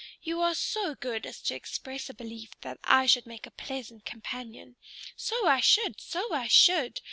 You 0.23 0.41
are 0.41 0.55
so 0.55 0.95
good 0.95 1.27
as 1.27 1.43
to 1.43 1.53
express 1.53 2.09
a 2.09 2.15
belief 2.15 2.59
that 2.61 2.79
I 2.83 3.05
should 3.05 3.27
make 3.27 3.45
a 3.45 3.51
pleasant 3.51 4.03
companion. 4.03 4.77
So 5.15 5.45
I 5.47 5.59
should! 5.59 6.01
so 6.01 6.33
I 6.33 6.47
should! 6.47 6.99